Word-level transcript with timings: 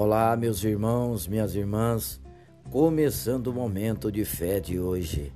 Olá, 0.00 0.36
meus 0.36 0.62
irmãos, 0.62 1.26
minhas 1.26 1.56
irmãs, 1.56 2.20
começando 2.70 3.48
o 3.48 3.52
momento 3.52 4.12
de 4.12 4.24
fé 4.24 4.60
de 4.60 4.78
hoje. 4.78 5.32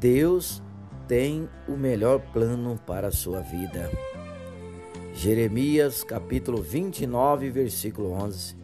Deus 0.00 0.60
tem 1.06 1.48
o 1.68 1.76
melhor 1.76 2.18
plano 2.32 2.76
para 2.84 3.06
a 3.06 3.12
sua 3.12 3.38
vida. 3.38 3.88
Jeremias 5.14 6.02
capítulo 6.02 6.60
29, 6.60 7.50
versículo 7.50 8.10
11. 8.14 8.56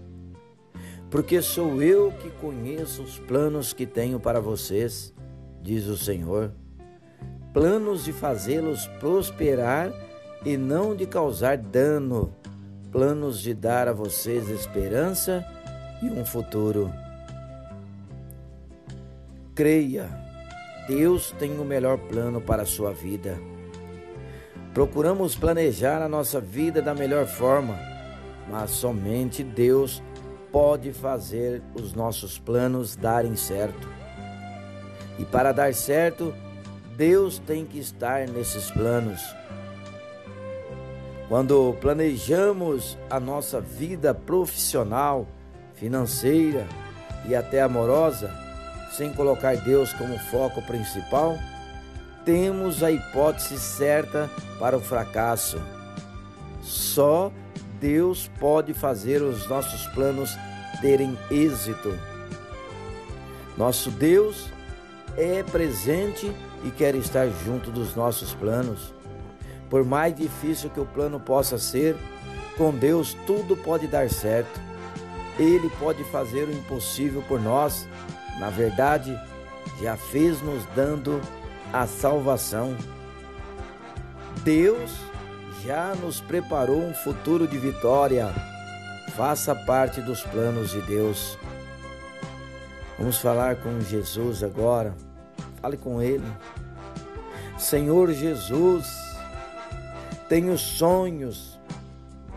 Porque 1.08 1.40
sou 1.40 1.80
eu 1.80 2.10
que 2.10 2.30
conheço 2.30 3.00
os 3.00 3.16
planos 3.16 3.72
que 3.72 3.86
tenho 3.86 4.18
para 4.18 4.40
vocês, 4.40 5.14
diz 5.62 5.86
o 5.86 5.96
Senhor, 5.96 6.52
planos 7.52 8.02
de 8.04 8.12
fazê-los 8.12 8.88
prosperar 8.98 9.92
e 10.44 10.56
não 10.56 10.92
de 10.92 11.06
causar 11.06 11.56
dano 11.56 12.34
planos 12.94 13.40
de 13.40 13.52
dar 13.52 13.88
a 13.88 13.92
vocês 13.92 14.48
esperança 14.48 15.44
e 16.00 16.08
um 16.08 16.24
futuro. 16.24 16.92
Creia, 19.52 20.08
Deus 20.86 21.32
tem 21.32 21.58
o 21.58 21.64
melhor 21.64 21.98
plano 21.98 22.40
para 22.40 22.62
a 22.62 22.66
sua 22.66 22.92
vida. 22.92 23.36
Procuramos 24.72 25.34
planejar 25.34 26.02
a 26.02 26.08
nossa 26.08 26.40
vida 26.40 26.80
da 26.80 26.94
melhor 26.94 27.26
forma, 27.26 27.76
mas 28.48 28.70
somente 28.70 29.42
Deus 29.42 30.00
pode 30.52 30.92
fazer 30.92 31.60
os 31.74 31.94
nossos 31.94 32.38
planos 32.38 32.94
darem 32.94 33.34
certo. 33.34 33.88
E 35.18 35.24
para 35.24 35.50
dar 35.50 35.74
certo, 35.74 36.32
Deus 36.96 37.40
tem 37.40 37.66
que 37.66 37.80
estar 37.80 38.28
nesses 38.28 38.70
planos. 38.70 39.20
Quando 41.34 41.76
planejamos 41.80 42.96
a 43.10 43.18
nossa 43.18 43.60
vida 43.60 44.14
profissional, 44.14 45.26
financeira 45.74 46.64
e 47.28 47.34
até 47.34 47.60
amorosa, 47.60 48.30
sem 48.92 49.12
colocar 49.12 49.56
Deus 49.56 49.92
como 49.94 50.16
foco 50.30 50.62
principal, 50.62 51.36
temos 52.24 52.84
a 52.84 52.92
hipótese 52.92 53.58
certa 53.58 54.30
para 54.60 54.76
o 54.76 54.80
fracasso. 54.80 55.60
Só 56.62 57.32
Deus 57.80 58.30
pode 58.38 58.72
fazer 58.72 59.20
os 59.20 59.48
nossos 59.48 59.88
planos 59.88 60.38
terem 60.80 61.18
êxito. 61.32 61.98
Nosso 63.58 63.90
Deus 63.90 64.46
é 65.16 65.42
presente 65.42 66.32
e 66.62 66.70
quer 66.70 66.94
estar 66.94 67.28
junto 67.44 67.72
dos 67.72 67.96
nossos 67.96 68.32
planos. 68.34 68.94
Por 69.74 69.84
mais 69.84 70.14
difícil 70.14 70.70
que 70.70 70.78
o 70.78 70.86
plano 70.86 71.18
possa 71.18 71.58
ser, 71.58 71.96
com 72.56 72.70
Deus 72.70 73.16
tudo 73.26 73.56
pode 73.56 73.88
dar 73.88 74.08
certo. 74.08 74.60
Ele 75.36 75.68
pode 75.80 76.04
fazer 76.04 76.46
o 76.46 76.52
impossível 76.52 77.20
por 77.26 77.40
nós. 77.40 77.88
Na 78.38 78.50
verdade, 78.50 79.20
já 79.82 79.96
fez 79.96 80.40
nos 80.42 80.64
dando 80.76 81.20
a 81.72 81.88
salvação. 81.88 82.76
Deus 84.44 84.92
já 85.64 85.92
nos 85.96 86.20
preparou 86.20 86.80
um 86.80 86.94
futuro 86.94 87.48
de 87.48 87.58
vitória. 87.58 88.32
Faça 89.16 89.56
parte 89.56 90.00
dos 90.00 90.22
planos 90.22 90.70
de 90.70 90.82
Deus. 90.82 91.36
Vamos 92.96 93.18
falar 93.18 93.56
com 93.56 93.80
Jesus 93.80 94.44
agora. 94.44 94.94
Fale 95.60 95.76
com 95.76 96.00
Ele. 96.00 96.32
Senhor 97.58 98.12
Jesus, 98.12 99.03
tenho 100.34 100.58
sonhos, 100.58 101.60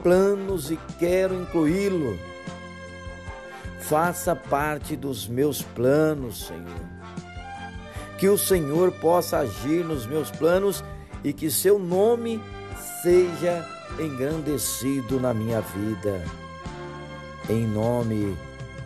planos 0.03 0.69
e 0.69 0.77
quero 0.99 1.33
incluí-lo. 1.33 2.15
Faça 3.79 4.35
parte 4.35 4.95
dos 4.95 5.27
meus 5.27 5.63
planos, 5.63 6.45
Senhor. 6.45 6.79
Que 8.19 8.29
o 8.29 8.37
Senhor 8.37 8.91
possa 8.91 9.39
agir 9.39 9.83
nos 9.83 10.05
meus 10.05 10.29
planos 10.29 10.83
e 11.23 11.33
que 11.33 11.49
seu 11.49 11.79
nome 11.79 12.39
seja 13.01 13.67
engrandecido 13.99 15.19
na 15.19 15.33
minha 15.33 15.61
vida. 15.61 16.23
Em 17.49 17.65
nome 17.65 18.37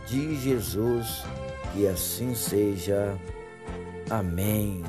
de 0.08 0.38
Jesus, 0.40 1.26
que 1.74 1.86
assim 1.86 2.34
seja. 2.34 3.20
Amém. 4.10 4.86